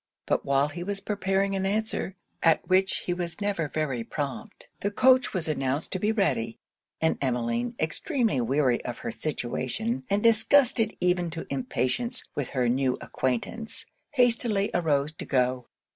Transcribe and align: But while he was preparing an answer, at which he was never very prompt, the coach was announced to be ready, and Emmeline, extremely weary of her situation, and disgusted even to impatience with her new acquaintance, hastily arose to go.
But 0.25 0.43
while 0.43 0.69
he 0.69 0.81
was 0.83 0.99
preparing 0.99 1.55
an 1.55 1.63
answer, 1.63 2.15
at 2.41 2.67
which 2.67 3.01
he 3.05 3.13
was 3.13 3.39
never 3.39 3.67
very 3.67 4.03
prompt, 4.03 4.65
the 4.79 4.89
coach 4.89 5.31
was 5.31 5.47
announced 5.47 5.91
to 5.91 5.99
be 5.99 6.11
ready, 6.11 6.57
and 6.99 7.19
Emmeline, 7.21 7.75
extremely 7.79 8.41
weary 8.41 8.83
of 8.83 8.97
her 9.05 9.11
situation, 9.11 10.03
and 10.09 10.23
disgusted 10.23 10.97
even 11.01 11.29
to 11.29 11.45
impatience 11.51 12.23
with 12.33 12.49
her 12.57 12.67
new 12.67 12.97
acquaintance, 12.99 13.85
hastily 14.13 14.71
arose 14.73 15.13
to 15.13 15.25
go. 15.25 15.67